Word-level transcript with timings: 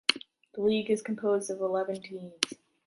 The 0.55 0.63
league 0.63 0.89
is 0.89 1.03
composed 1.03 1.51
of 1.51 1.61
eleven 1.61 2.01
teams. 2.01 2.33